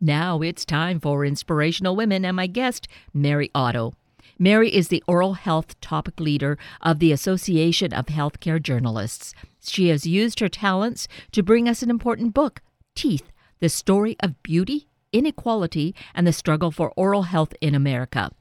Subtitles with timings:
[0.00, 3.94] Now it's time for Inspirational Women and my guest, Mary Otto.
[4.38, 9.34] Mary is the oral health topic leader of the Association of Healthcare Journalists.
[9.66, 12.60] She has used her talents to bring us an important book,
[12.96, 13.30] Teeth
[13.60, 18.32] The Story of Beauty, Inequality, and the Struggle for Oral Health in America.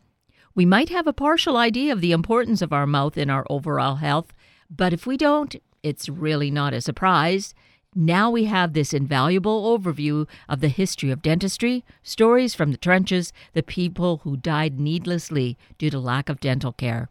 [0.55, 3.95] We might have a partial idea of the importance of our mouth in our overall
[3.95, 4.33] health,
[4.69, 7.53] but if we don't, it's really not a surprise.
[7.95, 13.31] Now we have this invaluable overview of the history of dentistry, stories from the trenches,
[13.53, 17.07] the people who died needlessly due to lack of dental care.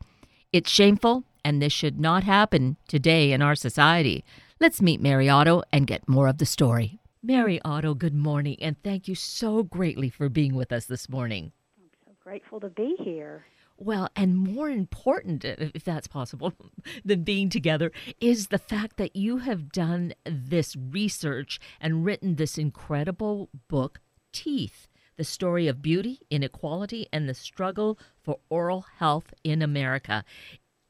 [0.52, 4.24] It's shameful, and this should not happen today in our society.
[4.59, 6.98] Let's meet Mary Otto and get more of the story.
[7.23, 11.52] Mary Otto, good morning, and thank you so greatly for being with us this morning.
[11.78, 13.46] I'm so grateful to be here.
[13.84, 16.52] Well, and more important, if that's possible,
[17.04, 17.90] than being together,
[18.20, 23.98] is the fact that you have done this research and written this incredible book,
[24.32, 30.24] Teeth The Story of Beauty, Inequality, and the Struggle for Oral Health in America.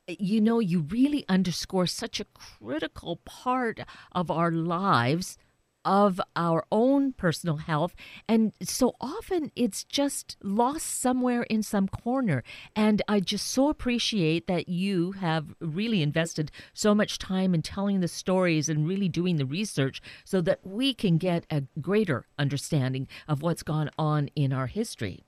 [0.07, 3.81] You know, you really underscore such a critical part
[4.15, 5.39] of our lives
[5.85, 7.95] of our own personal health.
[8.29, 12.43] And so often it's just lost somewhere in some corner.
[12.75, 18.01] And I just so appreciate that you have really invested so much time in telling
[18.01, 23.09] the stories and really doing the research so that we can get a greater understanding
[23.29, 25.25] of what's gone on in our history.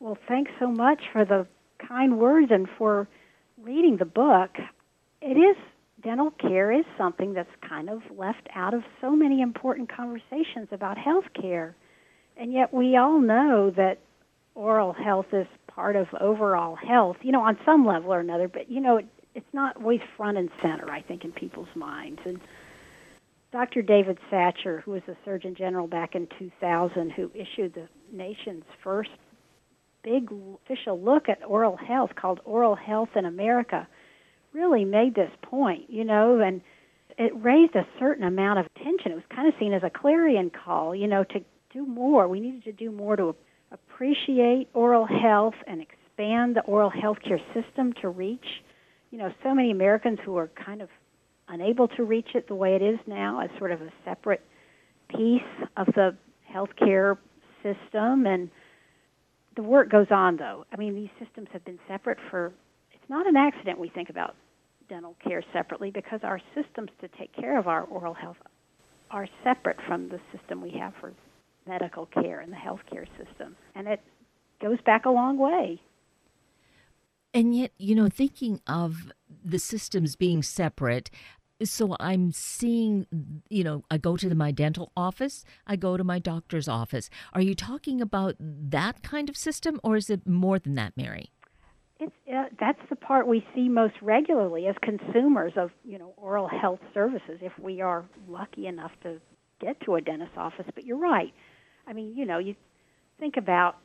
[0.00, 1.46] Well, thanks so much for the
[1.86, 3.08] kind words and for
[3.60, 4.50] reading the book.
[5.20, 5.56] It is
[6.02, 10.98] dental care is something that's kind of left out of so many important conversations about
[10.98, 11.74] health care.
[12.36, 13.98] And yet we all know that
[14.54, 18.70] oral health is part of overall health, you know, on some level or another, but
[18.70, 22.20] you know, it, it's not always front and center, I think, in people's minds.
[22.24, 22.40] And
[23.52, 23.82] Dr.
[23.82, 29.10] David Satcher, who was the Surgeon General back in 2000, who issued the nation's first
[30.02, 30.30] big
[30.64, 33.86] official look at oral health called Oral Health in America,
[34.52, 36.60] really made this point, you know, and
[37.18, 39.12] it raised a certain amount of attention.
[39.12, 41.40] It was kind of seen as a clarion call, you know, to
[41.72, 42.28] do more.
[42.28, 43.34] We needed to do more to
[43.70, 48.44] appreciate oral health and expand the oral health care system to reach,
[49.10, 50.88] you know, so many Americans who are kind of
[51.48, 54.42] unable to reach it the way it is now as sort of a separate
[55.08, 55.42] piece
[55.76, 56.14] of the
[56.52, 57.16] healthcare
[57.62, 58.50] system and
[59.56, 60.64] the work goes on though.
[60.72, 62.52] I mean, these systems have been separate for
[63.08, 64.34] not an accident we think about
[64.88, 68.36] dental care separately because our systems to take care of our oral health
[69.10, 71.12] are separate from the system we have for
[71.66, 73.56] medical care and the healthcare system.
[73.74, 74.00] And it
[74.60, 75.80] goes back a long way.
[77.34, 79.12] And yet, you know, thinking of
[79.44, 81.10] the systems being separate,
[81.62, 83.06] so I'm seeing,
[83.50, 87.10] you know, I go to my dental office, I go to my doctor's office.
[87.34, 91.32] Are you talking about that kind of system, or is it more than that, Mary?
[92.00, 96.46] It's uh, that's the part we see most regularly as consumers of you know oral
[96.46, 97.40] health services.
[97.40, 99.20] If we are lucky enough to
[99.60, 101.32] get to a dentist's office, but you're right.
[101.86, 102.54] I mean, you know, you
[103.18, 103.78] think about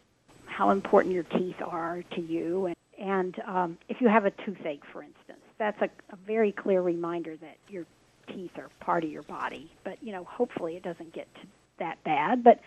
[0.46, 4.84] how important your teeth are to you, and, and um, if you have a toothache,
[4.92, 7.86] for instance, that's a, a very clear reminder that your
[8.28, 9.72] teeth are part of your body.
[9.84, 11.42] But you know, hopefully, it doesn't get to
[11.80, 12.44] that bad.
[12.44, 12.60] But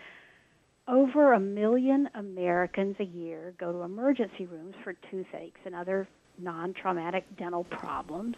[0.87, 6.07] over a million Americans a year go to emergency rooms for toothaches and other
[6.39, 8.35] non traumatic dental problems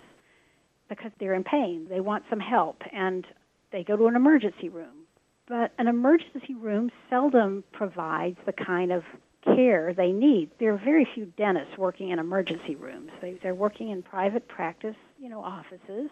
[0.88, 1.88] because they're in pain.
[1.90, 3.26] They want some help and
[3.72, 5.06] they go to an emergency room.
[5.48, 9.04] But an emergency room seldom provides the kind of
[9.44, 10.52] care they need.
[10.60, 13.12] There are very few dentists working in emergency rooms.
[13.22, 16.10] They, they're working in private practice, you know, offices.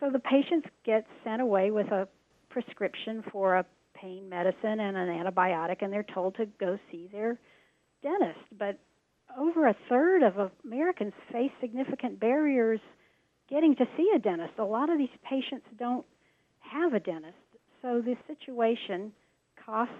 [0.00, 2.08] So the patients get sent away with a
[2.50, 3.66] prescription for a
[4.02, 7.38] pain medicine and an antibiotic, and they're told to go see their
[8.02, 8.40] dentist.
[8.58, 8.78] But
[9.38, 12.80] over a third of Americans face significant barriers
[13.48, 14.54] getting to see a dentist.
[14.58, 16.04] A lot of these patients don't
[16.60, 17.36] have a dentist.
[17.80, 19.12] So this situation
[19.64, 19.94] costs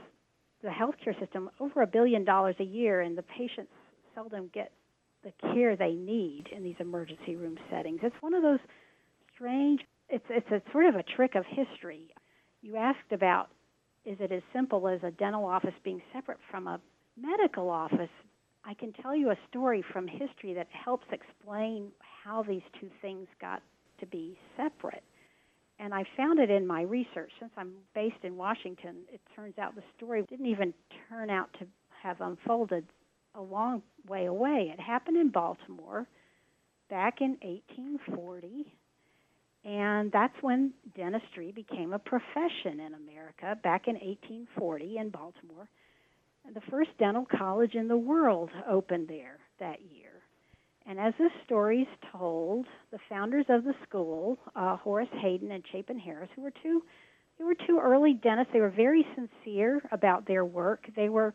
[0.62, 3.72] the healthcare system over a billion dollars a year, and the patients
[4.14, 4.72] seldom get
[5.24, 8.00] the care they need in these emergency room settings.
[8.02, 8.58] It's one of those
[9.34, 9.80] strange.
[10.08, 12.08] It's it's a sort of a trick of history.
[12.60, 13.48] You asked about
[14.04, 16.80] is it as simple as a dental office being separate from a
[17.20, 18.10] medical office?
[18.64, 21.90] I can tell you a story from history that helps explain
[22.24, 23.62] how these two things got
[24.00, 25.02] to be separate.
[25.78, 27.32] And I found it in my research.
[27.40, 30.74] Since I'm based in Washington, it turns out the story didn't even
[31.08, 31.66] turn out to
[32.02, 32.86] have unfolded
[33.34, 34.72] a long way away.
[34.72, 36.06] It happened in Baltimore
[36.88, 38.66] back in 1840
[39.64, 45.68] and that's when dentistry became a profession in America back in 1840 in Baltimore.
[46.52, 50.10] the first dental college in the world opened there that year.
[50.86, 55.62] And as this story is told, the founders of the school, uh, Horace Hayden and
[55.70, 56.82] Chapin Harris, who were two,
[57.38, 58.52] they were two early dentists.
[58.52, 60.88] They were very sincere about their work.
[60.96, 61.34] They were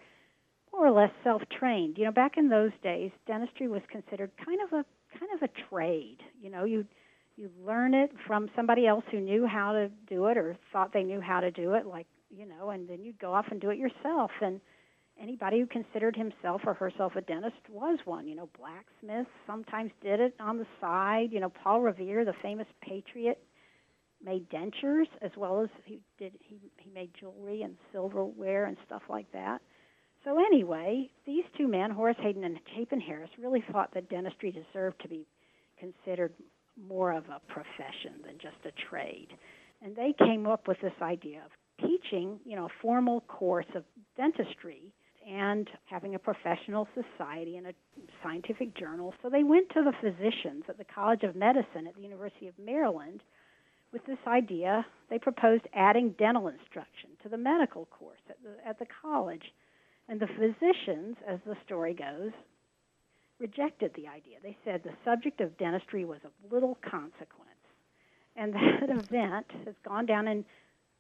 [0.73, 1.97] more or less self-trained.
[1.97, 4.85] You know, back in those days, dentistry was considered kind of a
[5.18, 6.18] kind of a trade.
[6.41, 6.85] You know, you
[7.38, 11.04] you learn it from somebody else who knew how to do it or thought they
[11.04, 13.69] knew how to do it, like you know, and then you'd go off and do
[13.69, 14.31] it yourself.
[14.42, 14.60] And
[15.22, 18.28] anybody who considered himself or herself a dentist was one.
[18.28, 21.28] You know, blacksmiths sometimes did it on the side.
[21.31, 23.42] You know, Paul Revere, the famous patriot,
[24.24, 29.04] made dentures as well as he did he he made jewelry and silverware and stuff
[29.10, 29.62] like that.
[30.24, 35.00] So anyway, these two men, Horace Hayden and Chapin Harris, really thought that dentistry deserved
[35.04, 35.25] to be
[35.80, 36.33] considered
[36.88, 39.29] more of a profession than just a trade.
[39.81, 41.51] And they came up with this idea of
[41.88, 43.83] teaching, you know, a formal course of
[44.15, 44.94] dentistry
[45.27, 47.74] and having a professional society and a
[48.24, 49.13] scientific journal.
[49.21, 52.57] So they went to the physicians at the College of Medicine at the University of
[52.57, 53.21] Maryland
[53.91, 54.85] with this idea.
[55.09, 59.44] They proposed adding dental instruction to the medical course at the, at the college.
[60.07, 62.31] And the physicians, as the story goes,
[63.39, 64.38] rejected the idea.
[64.42, 67.44] They said the subject of dentistry was of little consequence.
[68.36, 70.45] And that event has gone down in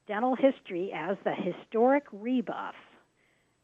[0.07, 2.75] dental history as the historic rebuff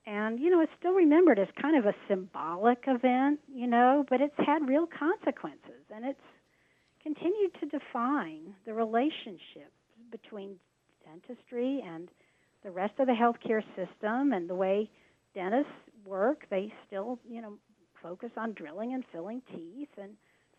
[0.06, 4.20] and, you know, it's still remembered as kind of a symbolic event, you know, but
[4.20, 5.86] it's had real consequences.
[5.94, 6.19] And it's
[7.02, 9.72] continued to define the relationship
[10.12, 10.56] between
[11.06, 12.10] dentistry and
[12.64, 14.90] the rest of the healthcare system and the way
[15.34, 15.72] dentists
[16.06, 16.46] work.
[16.50, 17.54] They still, you know,
[18.04, 20.12] focus on drilling and filling teeth, and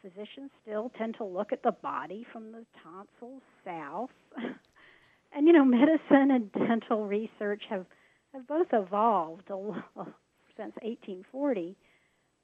[0.02, 4.10] physicians still tend to look at the body from the tonsils south.
[5.36, 7.86] and, you know, medicine and dental research have
[8.32, 9.44] have both evolved
[10.56, 11.76] since 1840,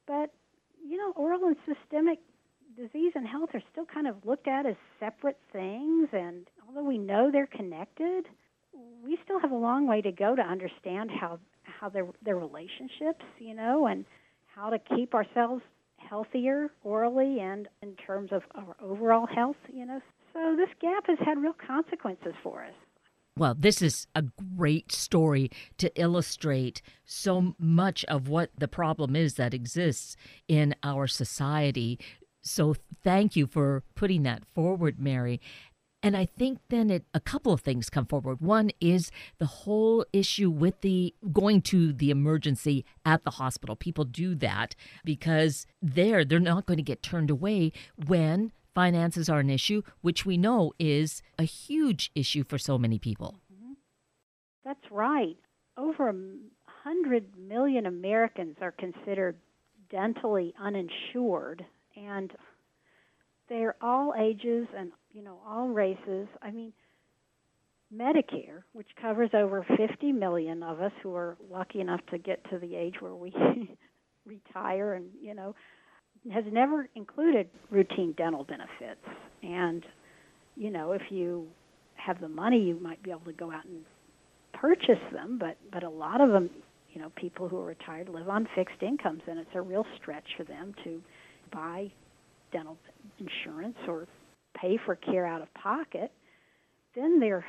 [0.06, 0.30] but
[0.86, 2.20] you know, oral and systemic
[2.76, 6.98] disease and health are still kind of looked at as separate things, and although we
[6.98, 8.26] know they're connected,
[9.04, 13.24] we still have a long way to go to understand how how their their relationships,
[13.38, 14.04] you know, and
[14.54, 15.62] how to keep ourselves
[15.96, 20.00] healthier orally and in terms of our overall health, you know.
[20.32, 22.74] So this gap has had real consequences for us.
[23.36, 24.24] Well, this is a
[24.56, 30.16] great story to illustrate so much of what the problem is that exists
[30.48, 31.98] in our society.
[32.42, 35.40] So, thank you for putting that forward, Mary.
[36.02, 38.40] And I think then it, a couple of things come forward.
[38.40, 43.76] One is the whole issue with the going to the emergency at the hospital.
[43.76, 44.74] People do that
[45.04, 47.72] because there they're not going to get turned away
[48.06, 52.98] when finances are an issue, which we know is a huge issue for so many
[52.98, 53.40] people.
[53.52, 53.72] Mm-hmm.
[54.64, 55.36] That's right.
[55.76, 56.14] Over a
[56.66, 59.36] hundred million Americans are considered
[59.92, 61.64] dentally uninsured,
[61.96, 62.32] and
[63.48, 66.28] they're all ages and you know all races.
[66.42, 66.72] I mean,
[67.94, 72.58] Medicare, which covers over 50 million of us who are lucky enough to get to
[72.58, 73.32] the age where we
[74.26, 75.54] retire and you know
[76.32, 79.04] has never included routine dental benefits.
[79.42, 79.84] And,
[80.56, 81.46] you know, if you
[81.94, 83.84] have the money, you might be able to go out and
[84.52, 86.50] purchase them, but, but a lot of them,
[86.92, 90.26] you know, people who are retired live on fixed incomes, and it's a real stretch
[90.36, 91.00] for them to
[91.52, 91.90] buy
[92.52, 92.76] dental
[93.18, 94.06] insurance or
[94.54, 96.12] pay for care out of pocket.
[96.94, 97.44] Then there are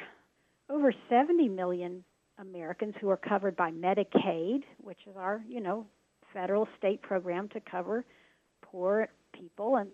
[0.69, 2.03] over 70 million
[2.39, 5.85] Americans who are covered by Medicaid, which is our, you know,
[6.33, 8.05] federal state program to cover
[8.61, 9.89] poor people and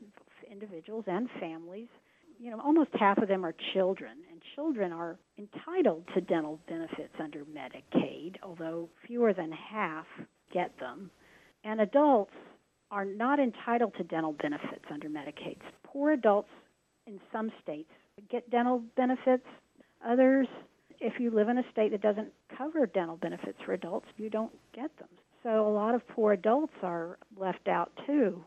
[0.51, 1.87] individuals and families.
[2.39, 7.13] You know, almost half of them are children, and children are entitled to dental benefits
[7.19, 10.05] under Medicaid, although fewer than half
[10.53, 11.09] get them.
[11.63, 12.33] And adults
[12.91, 15.57] are not entitled to dental benefits under Medicaid.
[15.83, 16.49] Poor adults
[17.07, 17.89] in some states
[18.29, 19.45] get dental benefits.
[20.05, 20.47] Others,
[20.99, 24.51] if you live in a state that doesn't cover dental benefits for adults, you don't
[24.73, 25.09] get them.
[25.43, 28.43] So a lot of poor adults are left out too.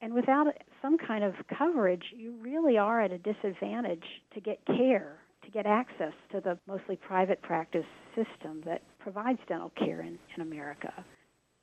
[0.00, 0.46] And without
[0.80, 5.66] some kind of coverage, you really are at a disadvantage to get care, to get
[5.66, 10.92] access to the mostly private practice system that provides dental care in, in America.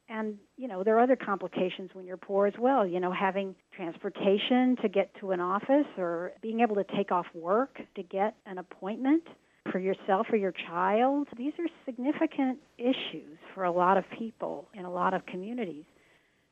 [0.08, 2.86] And, you know, there are other complications when you're poor as well.
[2.86, 7.26] You know, having transportation to get to an office or being able to take off
[7.34, 9.24] work to get an appointment
[9.72, 11.28] for yourself or your child.
[11.36, 15.86] These are significant issues for a lot of people in a lot of communities.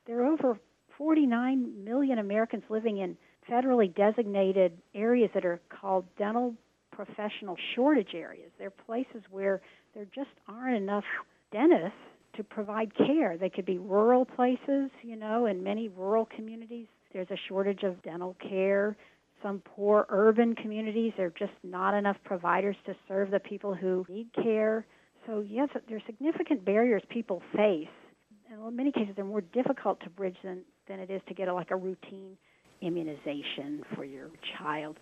[0.08, 0.60] There are over
[0.98, 3.16] 49 million Americans living in
[3.50, 6.56] federally designated areas that are called dental
[6.92, 8.50] professional shortage areas.
[8.58, 9.62] They're places where
[9.94, 11.04] there just aren't enough
[11.52, 11.98] dentists
[12.36, 13.38] to provide care.
[13.38, 16.88] They could be rural places, you know, in many rural communities.
[17.14, 18.96] There's a shortage of dental care.
[19.42, 24.06] Some poor urban communities, there are just not enough providers to serve the people who
[24.10, 24.86] need care.
[25.28, 27.88] So, yes, there's significant barriers people face.
[28.50, 31.48] And in many cases, they're more difficult to bridge than, than it is to get
[31.48, 32.38] a, like a routine
[32.82, 34.98] immunization for your child.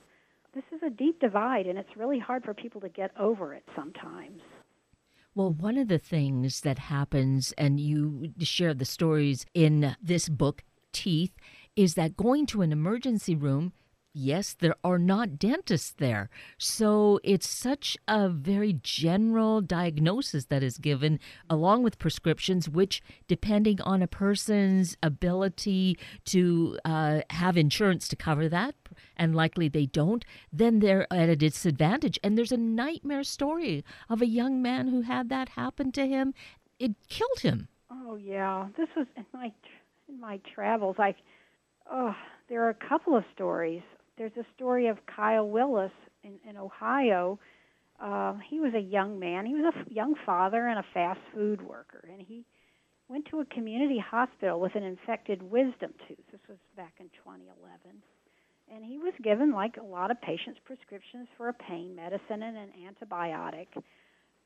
[0.53, 3.63] This is a deep divide, and it's really hard for people to get over it
[3.75, 4.41] sometimes.
[5.33, 10.63] Well, one of the things that happens, and you share the stories in this book,
[10.91, 11.31] Teeth,
[11.77, 13.71] is that going to an emergency room
[14.13, 16.29] yes, there are not dentists there.
[16.57, 23.81] So it's such a very general diagnosis that is given along with prescriptions, which, depending
[23.81, 28.75] on a person's ability to uh, have insurance to cover that,
[29.15, 32.19] and likely they don't, then they're at a disadvantage.
[32.23, 36.33] And there's a nightmare story of a young man who had that happen to him.
[36.79, 37.67] It killed him.
[37.91, 39.51] Oh yeah, this was in my
[40.07, 40.95] in my travels.
[40.97, 41.13] I
[41.91, 42.15] oh,
[42.49, 43.81] there are a couple of stories
[44.21, 45.91] there's a story of Kyle Willis
[46.23, 47.39] in, in Ohio.
[47.99, 49.47] Uh, he was a young man.
[49.47, 52.45] He was a young father and a fast food worker, and he
[53.07, 56.19] went to a community hospital with an infected wisdom tooth.
[56.31, 58.03] This was back in 2011.
[58.71, 62.57] And he was given, like a lot of patients, prescriptions for a pain medicine and
[62.57, 63.69] an antibiotic.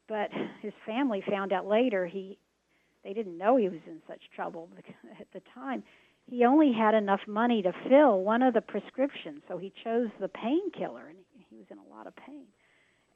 [0.08, 0.30] But
[0.62, 2.38] his family found out later he
[3.04, 4.70] they didn't know he was in such trouble
[5.20, 5.84] at the time
[6.28, 10.28] he only had enough money to fill one of the prescriptions, so he chose the
[10.28, 11.18] painkiller, and
[11.50, 12.46] he was in a lot of pain.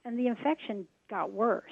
[0.05, 1.71] And the infection got worse.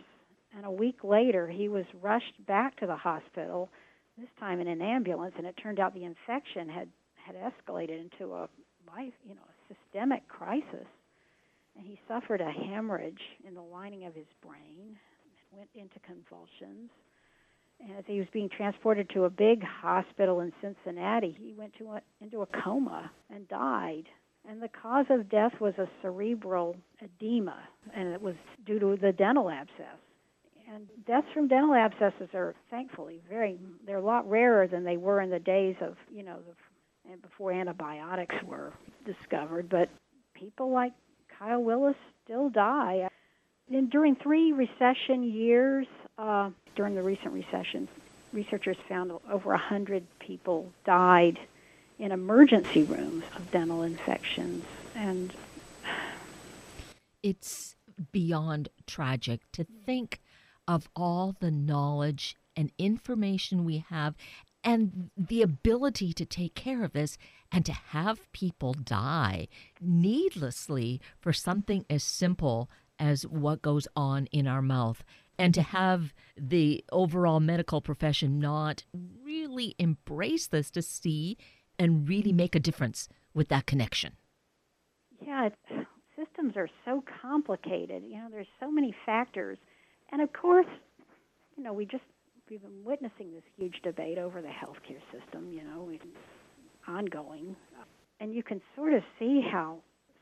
[0.55, 3.69] And a week later, he was rushed back to the hospital,
[4.17, 8.33] this time in an ambulance, and it turned out the infection had had escalated into
[8.33, 8.47] a
[8.87, 10.87] life, you know, a systemic crisis.
[11.75, 16.89] And he suffered a hemorrhage in the lining of his brain, and went into convulsions
[17.97, 22.01] as he was being transported to a big hospital in Cincinnati, he went to a,
[22.21, 24.03] into a coma and died.
[24.49, 27.57] And the cause of death was a cerebral edema,
[27.93, 29.99] and it was due to the dental abscess.
[30.73, 35.21] And deaths from dental abscesses are thankfully very they're a lot rarer than they were
[35.21, 38.73] in the days of you know the, and before antibiotics were
[39.05, 39.69] discovered.
[39.69, 39.89] But
[40.33, 40.91] people like
[41.39, 43.07] Kyle Willis still die.
[43.69, 47.89] And during three recession years, uh, during the recent recession,
[48.31, 51.39] researchers found over 100 people died
[51.99, 54.63] in emergency rooms of dental infections.
[54.95, 55.33] And
[57.23, 57.75] it's
[58.11, 60.21] beyond tragic to think
[60.67, 64.15] of all the knowledge and information we have
[64.63, 67.17] and the ability to take care of this
[67.51, 69.47] and to have people die
[69.81, 72.69] needlessly for something as simple
[72.99, 75.03] as what goes on in our mouth
[75.37, 78.83] and to have the overall medical profession not
[79.23, 81.37] really embrace this to see
[81.77, 84.13] and really make a difference with that connection.
[85.21, 85.49] Yeah,
[86.15, 88.03] systems are so complicated.
[88.03, 89.57] You know, there's so many factors.
[90.11, 90.67] And of course,
[91.55, 92.03] you know, we just
[92.49, 96.03] we've been witnessing this huge debate over the healthcare system, you know, it's
[96.87, 97.55] ongoing.
[98.19, 99.79] And you can sort of see how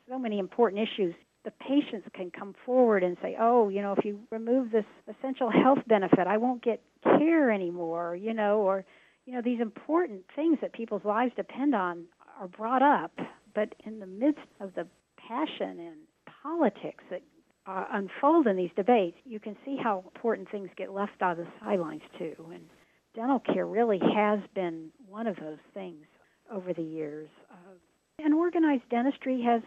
[0.10, 1.13] so many important issues
[1.46, 5.50] the patients can come forward and say, "Oh, you know, if you remove this essential
[5.50, 8.84] health benefit, I won't get care anymore," you know, or
[9.25, 12.06] you know, these important things that people's lives depend on
[12.40, 13.12] are brought up,
[13.54, 14.88] but in the midst of the
[15.18, 15.96] passion and
[16.44, 17.22] politics that
[17.66, 21.48] uh, unfold in these debates, you can see how important things get left on the
[21.60, 22.36] sidelines too.
[22.54, 22.64] And
[23.16, 26.06] dental care really has been one of those things
[26.52, 27.30] over the years.
[27.52, 27.74] Uh,
[28.20, 29.62] and organized dentistry has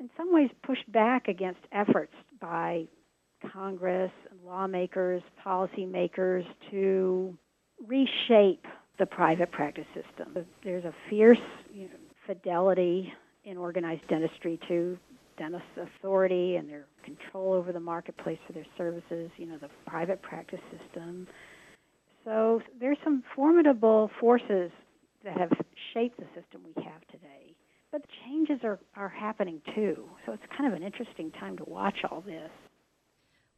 [0.00, 2.86] in some ways pushed back against efforts by
[3.52, 7.36] Congress, and lawmakers, policymakers to
[7.86, 8.66] reshape
[8.98, 10.44] the private practice system.
[10.62, 11.38] There's a fierce
[11.72, 11.94] you know,
[12.26, 13.12] fidelity
[13.44, 14.98] in organized dentistry to
[15.38, 20.20] dentist authority and their control over the marketplace for their services, you know, the private
[20.20, 21.26] practice system.
[22.24, 24.70] So there's some formidable forces
[25.24, 25.52] that have
[25.94, 27.54] shaped the system we have today.
[27.92, 30.08] But the changes are, are happening too.
[30.24, 32.50] So it's kind of an interesting time to watch all this.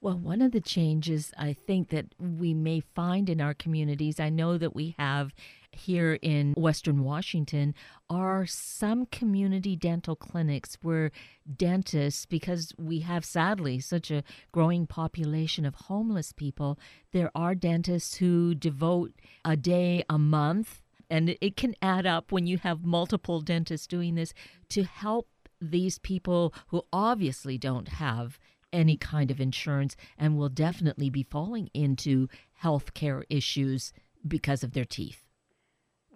[0.01, 4.31] Well, one of the changes I think that we may find in our communities, I
[4.31, 5.33] know that we have
[5.71, 7.73] here in Western Washington,
[8.11, 11.13] are some community dental clinics where
[11.57, 16.81] dentists, because we have sadly such a growing population of homeless people,
[17.13, 19.13] there are dentists who devote
[19.45, 20.82] a day a month
[21.13, 24.33] and it can add up when you have multiple dentists doing this
[24.71, 25.29] to help
[25.61, 28.39] these people who obviously don't have
[28.73, 33.93] any kind of insurance and will definitely be falling into health care issues
[34.27, 35.27] because of their teeth?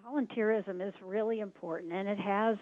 [0.03, 2.57] Volunteerism is really important, and it has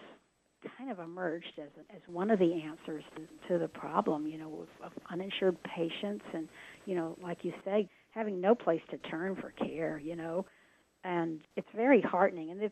[0.77, 4.27] kind of emerged as as one of the answers to, to the problem.
[4.27, 6.49] You know, of, of uninsured patients, and
[6.85, 10.01] you know, like you say, having no place to turn for care.
[10.03, 10.45] You know,
[11.05, 12.49] and it's very heartening.
[12.49, 12.71] And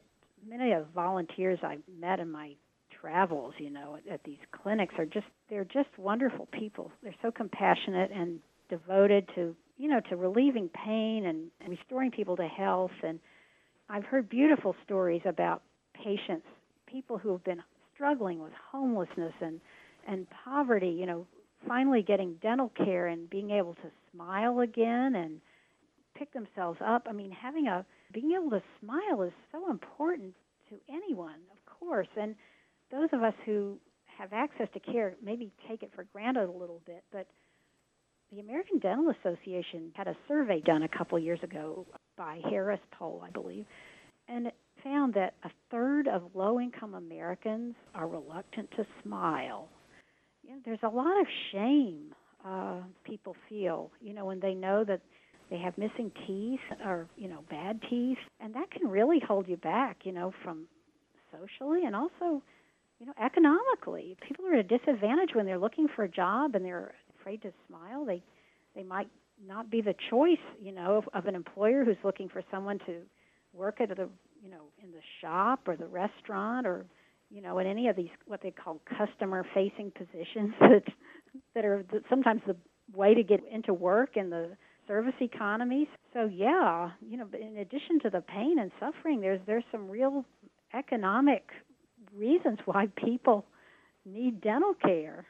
[0.50, 2.54] many of the volunteers I've met in my
[3.00, 6.92] travels, you know, at, at these clinics are just they're just wonderful people.
[7.04, 12.36] They're so compassionate and devoted to you know to relieving pain and, and restoring people
[12.38, 12.92] to health.
[13.04, 13.20] And
[13.90, 15.62] I've heard beautiful stories about
[15.94, 16.48] patients,
[16.88, 17.62] people who have been
[17.94, 19.62] struggling with homelessness and
[20.08, 21.28] and poverty, you know,
[21.68, 25.40] finally getting dental care and being able to smile again and
[26.15, 27.08] pick themselves up.
[27.10, 30.34] I mean, having a being able to smile is so important
[30.70, 32.08] to anyone, of course.
[32.20, 32.36] And
[32.91, 33.77] those of us who
[34.17, 37.27] have access to care maybe take it for granted a little bit, but
[38.32, 41.86] the American Dental Association had a survey done a couple years ago
[42.17, 43.65] by Harris Poll, I believe,
[44.27, 49.70] and it found that a third of low income Americans are reluctant to smile.
[50.43, 52.13] You know, there's a lot of shame
[52.46, 55.01] uh, people feel, you know, when they know that
[55.54, 58.18] they have missing teeth or, you know, bad teeth.
[58.40, 60.66] And that can really hold you back, you know, from
[61.32, 62.42] socially and also,
[63.00, 64.18] you know, economically.
[64.28, 67.54] People are at a disadvantage when they're looking for a job and they're afraid to
[67.68, 68.04] smile.
[68.04, 68.24] They
[68.76, 69.08] they might
[69.48, 73.02] not be the choice, you know, of, of an employer who's looking for someone to
[73.54, 74.10] work at the
[74.44, 76.88] you know in the shop or the restaurant or
[77.30, 80.84] you know in any of these what they call customer facing positions that
[81.54, 82.56] that are the, sometimes the
[82.96, 84.50] way to get into work in the
[84.88, 89.63] service economies so yeah you know in addition to the pain and suffering there's there's
[89.72, 90.25] some real
[90.74, 91.50] economic
[92.16, 93.46] reasons why people
[94.06, 95.25] need dental care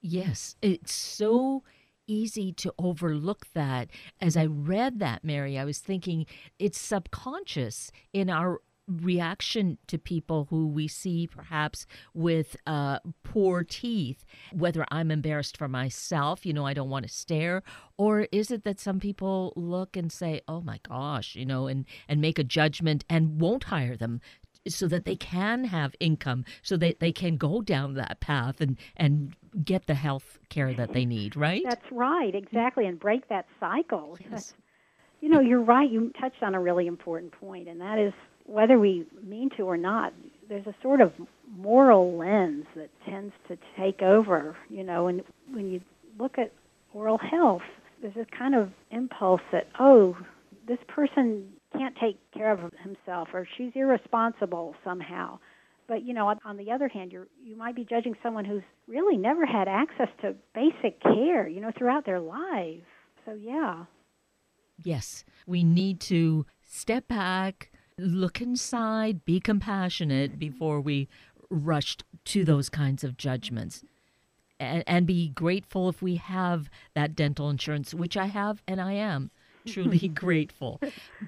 [0.00, 1.62] yes it's so
[2.10, 3.88] easy to overlook that.
[4.20, 6.26] As I read that, Mary, I was thinking
[6.58, 8.60] it's subconscious in our
[8.90, 15.68] reaction to people who we see perhaps with uh, poor teeth, whether I'm embarrassed for
[15.68, 17.62] myself, you know, I don't want to stare,
[17.96, 21.84] or is it that some people look and say, oh my gosh, you know, and,
[22.08, 24.20] and make a judgment and won't hire them
[24.68, 28.76] so that they can have income, so that they can go down that path and,
[28.96, 31.62] and get the health care that they need, right?
[31.66, 34.18] That's right, exactly, and break that cycle.
[34.30, 34.52] Yes.
[35.22, 35.90] You know, you're right.
[35.90, 38.12] You touched on a really important point, and that is
[38.50, 40.12] whether we mean to or not,
[40.48, 41.12] there's a sort of
[41.56, 44.56] moral lens that tends to take over.
[44.68, 45.80] You know, and when you
[46.18, 46.52] look at
[46.92, 47.62] oral health,
[48.02, 50.16] there's a kind of impulse that, oh,
[50.66, 51.44] this person
[51.76, 55.38] can't take care of himself or she's irresponsible somehow.
[55.86, 59.16] But you know, on the other hand, you you might be judging someone who's really
[59.16, 62.84] never had access to basic care, you know, throughout their lives.
[63.24, 63.84] So yeah.
[64.82, 67.69] Yes, we need to step back,
[68.00, 71.08] look inside, be compassionate before we
[71.50, 72.46] rush to mm-hmm.
[72.46, 73.82] those kinds of judgments.
[74.58, 78.92] And, and be grateful if we have that dental insurance, which I have and I
[78.92, 79.30] am
[79.66, 80.80] truly grateful.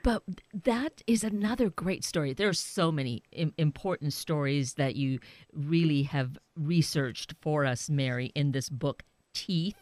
[0.03, 2.35] But that is another great story.
[2.35, 5.19] There are so many Im- important stories that you
[5.53, 9.82] really have researched for us, Mary, in this book, Teeth.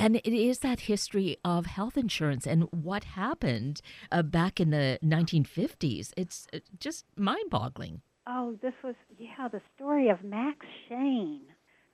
[0.00, 4.98] And it is that history of health insurance and what happened uh, back in the
[5.04, 6.12] 1950s.
[6.16, 8.00] It's uh, just mind boggling.
[8.26, 11.40] Oh, this was, yeah, the story of Max Schoen.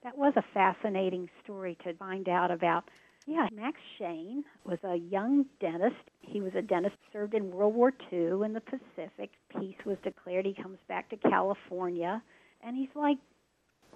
[0.04, 2.84] That was a fascinating story to find out about
[3.26, 5.96] yeah, Max Schoen was a young dentist.
[6.20, 9.32] He was a dentist served in World War II in the Pacific.
[9.58, 10.46] Peace was declared.
[10.46, 12.22] He comes back to California,
[12.64, 13.18] and he's like,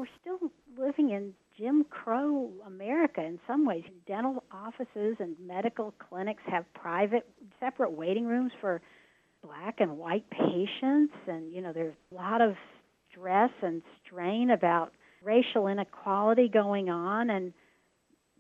[0.00, 3.84] we're still living in Jim Crow America in some ways.
[4.06, 7.28] Dental offices and medical clinics have private,
[7.60, 8.80] separate waiting rooms for
[9.44, 12.54] black and white patients, and you know there's a lot of
[13.10, 17.52] stress and strain about racial inequality going on, and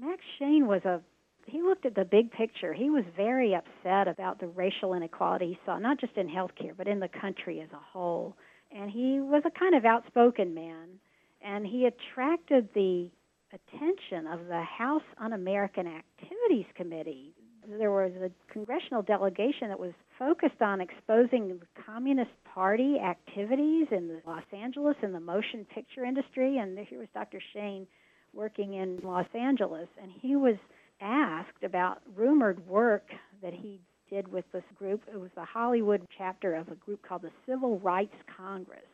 [0.00, 1.02] Max Schoen was a
[1.44, 2.72] he looked at the big picture.
[2.72, 6.88] He was very upset about the racial inequality he saw, not just in healthcare, but
[6.88, 8.34] in the country as a whole.
[8.72, 11.00] And he was a kind of outspoken man,
[11.42, 13.10] and he attracted the
[13.52, 17.32] attention of the House Un American Activities Committee.
[17.78, 24.20] There was a congressional delegation that was focused on exposing the Communist Party activities in
[24.26, 26.58] Los Angeles in the motion picture industry.
[26.58, 27.40] And here was Dr.
[27.52, 27.86] Schoen
[28.32, 30.56] working in Los Angeles, and he was
[31.00, 33.04] asked about rumored work
[33.42, 35.02] that he did with this group.
[35.12, 38.84] It was the Hollywood chapter of a group called the Civil Rights Congress,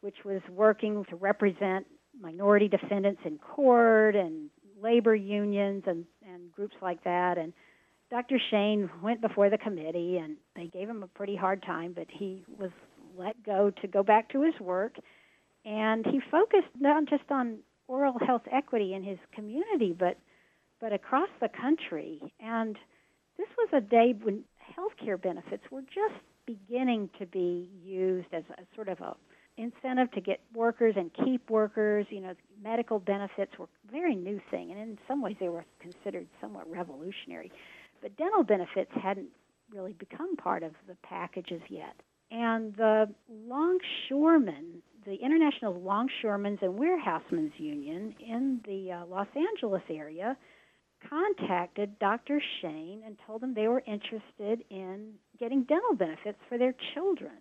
[0.00, 1.86] which was working to represent
[2.20, 7.38] minority defendants in court and labor unions and, and groups like that.
[7.38, 7.52] And
[8.10, 8.38] Dr.
[8.50, 12.44] Schoen went before the committee and they gave him a pretty hard time, but he
[12.58, 12.70] was
[13.16, 14.94] let go to go back to his work.
[15.64, 17.58] And he focused not just on
[17.88, 20.18] oral health equity in his community, but
[20.80, 22.20] but across the country.
[22.38, 22.76] And
[23.36, 24.44] this was a day when
[24.78, 26.14] healthcare benefits were just
[26.46, 29.16] beginning to be used as a sort of a
[29.58, 32.06] incentive to get workers and keep workers.
[32.10, 35.64] You know, medical benefits were a very new thing, and in some ways they were
[35.80, 37.52] considered somewhat revolutionary.
[38.00, 39.28] But dental benefits hadn't
[39.72, 41.94] really become part of the packages yet.
[42.30, 50.36] And the longshoremen, the International Longshoremen's and Warehousemen's Union in the uh, Los Angeles area,
[51.08, 52.40] contacted Dr.
[52.60, 57.38] Schoen and told him they were interested in getting dental benefits for their children.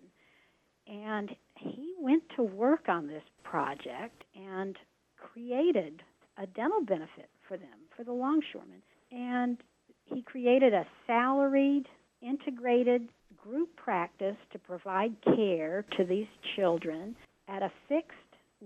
[0.88, 4.76] And he went to work on this project and
[5.18, 6.04] created
[6.38, 8.82] a dental benefit for them, for the longshoremen.
[9.12, 9.58] And
[10.06, 11.88] he created a salaried,
[12.22, 17.16] integrated group practice to provide care to these children
[17.48, 18.18] at a fixed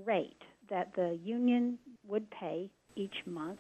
[0.06, 1.78] rate that the union
[2.08, 3.60] would pay each month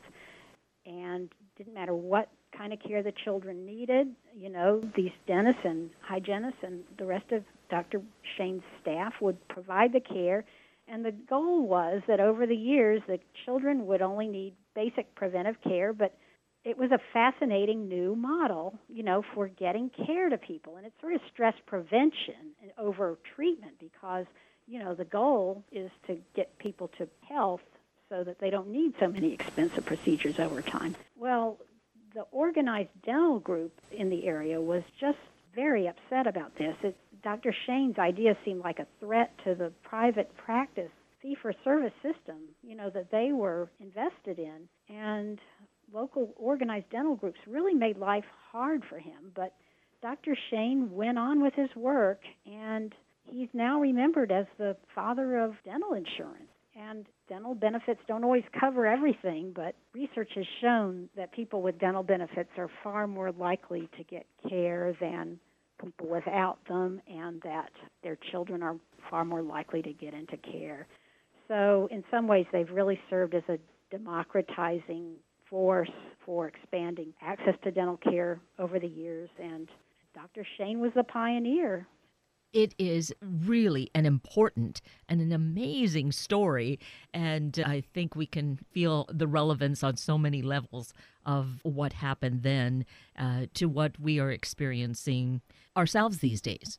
[0.86, 5.89] and didn't matter what kind of care the children needed you know these dentists and
[6.02, 8.02] hygienists and the rest of Dr.
[8.36, 10.46] Schoen's staff would provide the care
[10.88, 15.56] and the goal was that over the years the children would only need basic preventive
[15.64, 16.16] care but
[16.64, 20.78] it was a fascinating new model, you know, for getting care to people.
[20.78, 24.26] And it's sort of stress prevention over treatment because,
[24.68, 27.62] you know, the goal is to get people to health
[28.10, 30.96] so that they don't need so many expensive procedures over time.
[31.18, 31.58] Well,
[32.14, 35.18] the organized dental group in the area was just
[35.56, 36.76] very upset about this.
[36.84, 37.54] It, Dr.
[37.66, 42.76] Schoen's idea seemed like a threat to the private practice fee for service system, you
[42.76, 44.68] know, that they were invested in.
[44.90, 45.40] And
[45.94, 49.32] local organized dental groups really made life hard for him.
[49.36, 49.54] But
[50.02, 50.36] Dr.
[50.50, 52.94] Schoen went on with his work, and
[53.26, 56.50] he's now remembered as the father of dental insurance.
[56.76, 62.02] And dental benefits don't always cover everything, but research has shown that people with dental
[62.02, 65.40] benefits are far more likely to get care than
[65.82, 67.70] people without them, and that
[68.04, 68.76] their children are
[69.10, 70.88] far more likely to get into care.
[71.48, 73.58] So, in some ways, they've really served as a
[73.89, 75.15] democratizing
[75.50, 75.89] force
[76.26, 79.67] for expanding access to dental care over the years, and
[80.15, 80.46] Dr.
[80.58, 81.88] Schoen was a pioneer.
[82.54, 86.80] It is really an important and an amazing story,
[87.14, 90.94] and I think we can feel the relevance on so many levels
[91.26, 92.86] of what happened then
[93.18, 95.42] uh, to what we are experiencing
[95.78, 96.78] ourselves these days.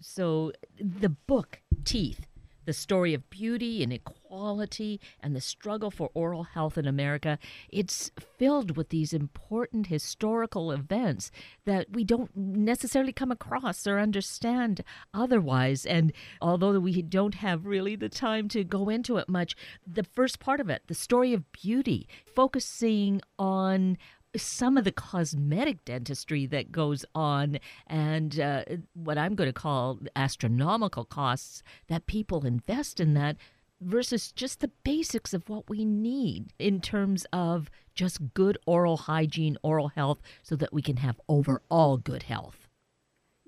[0.00, 2.26] So, the book, Teeth,
[2.64, 8.10] the story of beauty and equality and the struggle for oral health in America, it's
[8.38, 11.30] filled with these important historical events
[11.64, 15.84] that we don't necessarily come across or understand otherwise.
[15.86, 19.54] And although we don't have really the time to go into it much,
[19.86, 23.98] the first part of it, the story of beauty, focusing on
[24.36, 28.64] some of the cosmetic dentistry that goes on and uh,
[28.94, 33.36] what I'm going to call astronomical costs that people invest in that
[33.80, 39.56] versus just the basics of what we need in terms of just good oral hygiene,
[39.62, 42.68] oral health, so that we can have overall good health.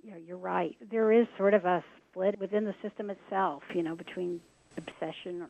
[0.03, 0.77] Yeah, you're right.
[0.91, 4.41] There is sort of a split within the system itself, you know, between
[4.77, 5.49] obsession or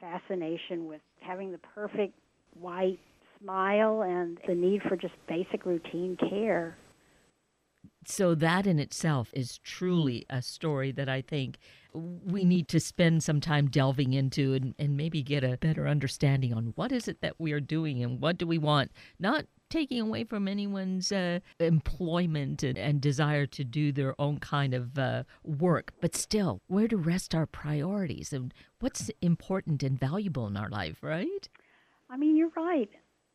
[0.00, 2.14] fascination with having the perfect
[2.58, 2.98] white
[3.42, 6.76] smile and the need for just basic routine care.
[8.04, 11.58] So, that in itself is truly a story that I think
[11.94, 16.52] we need to spend some time delving into and, and maybe get a better understanding
[16.52, 18.90] on what is it that we are doing and what do we want.
[19.20, 24.74] Not taking away from anyone's uh, employment and, and, desire to do their own kind
[24.74, 30.46] of uh, work, but still, where to rest our priorities and what's important and valuable
[30.46, 31.48] in our life, right?
[32.10, 32.90] I mean, you're right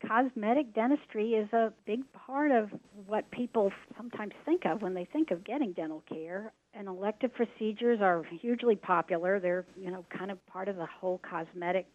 [0.05, 2.69] cosmetic dentistry is a big part of
[3.05, 6.51] what people sometimes think of when they think of getting dental care.
[6.73, 9.39] And elective procedures are hugely popular.
[9.39, 11.87] They're, you know, kind of part of the whole cosmetic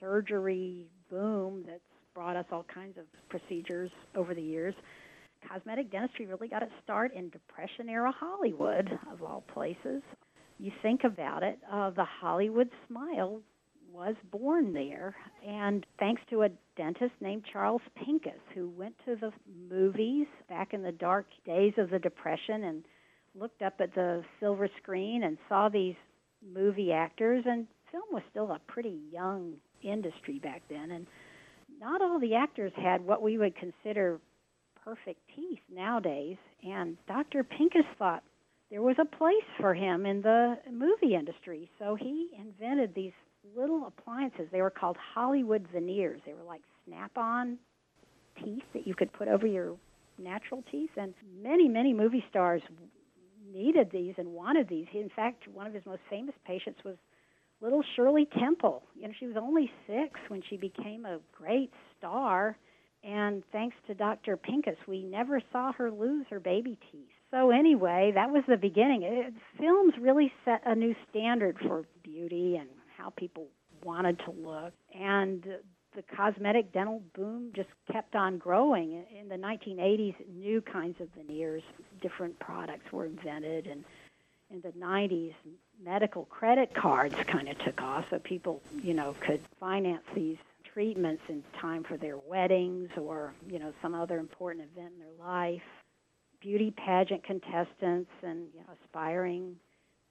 [0.00, 1.80] surgery boom that's
[2.14, 4.74] brought us all kinds of procedures over the years.
[5.48, 10.02] Cosmetic dentistry really got its start in Depression era Hollywood, of all places.
[10.58, 13.40] You think about it, uh, the Hollywood smile
[13.92, 15.14] was born there,
[15.46, 19.32] and thanks to a dentist named Charles Pincus, who went to the
[19.68, 22.84] movies back in the dark days of the Depression and
[23.34, 25.94] looked up at the silver screen and saw these
[26.54, 31.06] movie actors, and film was still a pretty young industry back then, and
[31.80, 34.20] not all the actors had what we would consider
[34.84, 36.36] perfect teeth nowadays.
[36.62, 37.44] And Dr.
[37.44, 38.22] Pincus thought
[38.70, 41.70] there was a place for him in the movie industry.
[41.78, 43.12] So he invented these
[43.56, 44.48] little appliances.
[44.52, 46.20] They were called Hollywood veneers.
[46.26, 47.58] They were like snap on
[48.42, 49.76] teeth that you could put over your
[50.18, 50.90] natural teeth.
[50.96, 52.62] And many, many movie stars
[53.52, 54.86] needed these and wanted these.
[54.92, 56.96] In fact, one of his most famous patients was
[57.60, 58.82] little Shirley Temple.
[58.94, 62.56] You know, she was only six when she became a great star.
[63.04, 64.36] And thanks to Dr.
[64.36, 67.08] Pincus, we never saw her lose her baby teeth.
[67.30, 69.02] So anyway, that was the beginning.
[69.02, 73.46] It, films really set a new standard for beauty and how people
[73.84, 74.72] wanted to look.
[74.94, 75.44] And
[75.94, 79.04] the cosmetic dental boom just kept on growing.
[79.18, 81.62] In the 1980s, new kinds of veneers,
[82.02, 83.84] different products were invented, and
[84.50, 85.34] in the 90s,
[85.82, 90.38] medical credit cards kind of took off, so people, you know, could finance these
[90.72, 95.26] treatments in time for their weddings or, you know, some other important event in their
[95.26, 95.62] life.
[96.40, 99.56] Beauty pageant contestants and you know, aspiring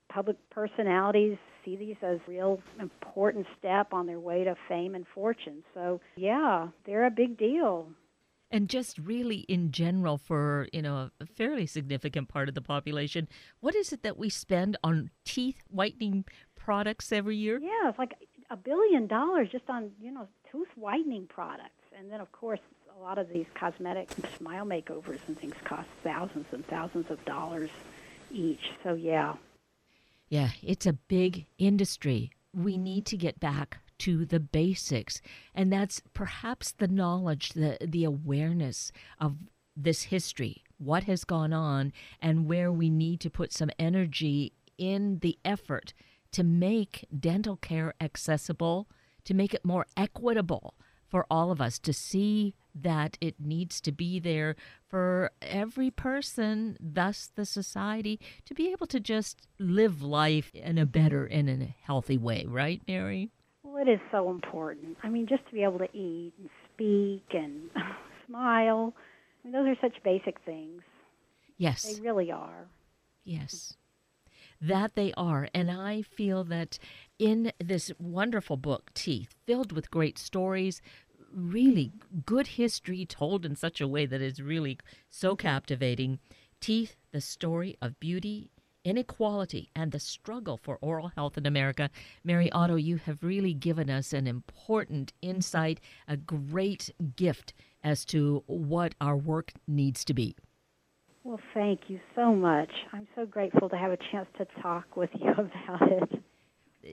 [0.10, 5.64] public personalities see these as real important step on their way to fame and fortune.
[5.74, 7.90] So, yeah, they're a big deal.
[8.50, 13.28] And just really in general for, you know, a fairly significant part of the population,
[13.60, 16.24] what is it that we spend on teeth whitening
[16.56, 17.60] products every year?
[17.62, 18.16] Yeah, it's like
[18.50, 21.74] a billion dollars just on, you know, tooth whitening products.
[21.98, 22.62] And then of course
[22.98, 27.70] a lot of these cosmetic smile makeovers and things cost thousands and thousands of dollars
[28.32, 28.72] each.
[28.84, 29.36] So yeah,
[30.30, 32.32] yeah, it's a big industry.
[32.54, 35.22] We need to get back to the basics.
[35.56, 39.36] And that's perhaps the knowledge, the, the awareness of
[39.76, 45.20] this history, what has gone on, and where we need to put some energy in
[45.20, 45.94] the effort
[46.32, 48.88] to make dental care accessible,
[49.24, 50.76] to make it more equitable
[51.08, 54.56] for all of us, to see that it needs to be there
[54.88, 60.86] for every person, thus the society, to be able to just live life in a
[60.86, 63.32] better and in a healthy way, right, Mary?
[63.64, 64.98] Well, it is so important.
[65.04, 67.70] I mean, just to be able to eat and speak and
[68.28, 68.94] smile.
[69.44, 70.82] I mean, those are such basic things.
[71.58, 71.84] Yes.
[71.84, 72.68] They really are.
[73.24, 73.74] Yes.
[74.62, 75.50] That they are.
[75.54, 76.80] And I feel that
[77.20, 80.82] in this wonderful book, Teeth, filled with great stories,
[81.38, 81.92] really
[82.26, 84.78] good history told in such a way that is really
[85.10, 86.20] so captivating.
[86.60, 88.50] Teeth, the story of beauty,
[88.84, 91.90] inequality, and the struggle for oral health in America.
[92.24, 98.44] Mary Otto, you have really given us an important insight, a great gift as to
[98.48, 100.36] what our work needs to be.
[101.24, 102.72] Well, thank you so much.
[102.94, 106.24] I'm so grateful to have a chance to talk with you about it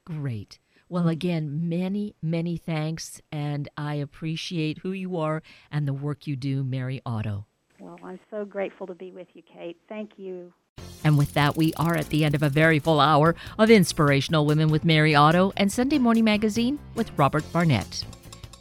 [0.07, 0.59] Great.
[0.89, 6.37] Well, again, many, many thanks, and I appreciate who you are and the work you
[6.37, 7.47] do, Mary Otto.
[7.81, 9.77] Well, I'm so grateful to be with you, Kate.
[9.89, 10.53] Thank you.
[11.03, 14.47] And with that, we are at the end of a very full hour of Inspirational
[14.47, 18.05] Women with Mary Otto and Sunday Morning Magazine with Robert Barnett.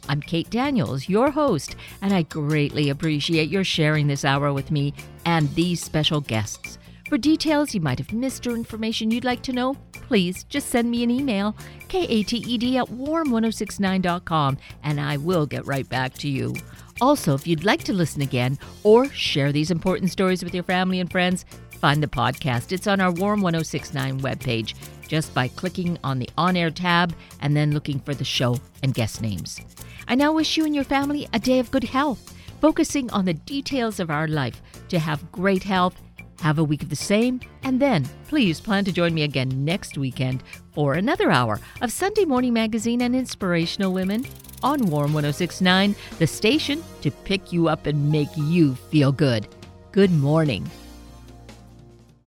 [0.08, 4.92] I'm Kate Daniels, your host, and I greatly appreciate your sharing this hour with me
[5.24, 6.78] and these special guests.
[7.08, 10.90] For details you might have missed or information you'd like to know, please just send
[10.90, 11.56] me an email,
[11.88, 16.54] kated at warm1069.com, and I will get right back to you.
[17.00, 21.00] Also, if you'd like to listen again or share these important stories with your family
[21.00, 21.44] and friends,
[21.80, 22.72] find the podcast.
[22.72, 24.74] It's on our Warm 1069 webpage
[25.08, 28.94] just by clicking on the on air tab and then looking for the show and
[28.94, 29.60] guest names.
[30.06, 33.34] I now wish you and your family a day of good health, focusing on the
[33.34, 36.00] details of our life to have great health.
[36.40, 39.96] Have a week of the same, and then please plan to join me again next
[39.96, 44.26] weekend for another hour of Sunday Morning Magazine and Inspirational Women
[44.62, 49.48] on Warm 1069, the station to pick you up and make you feel good.
[49.92, 50.68] Good morning.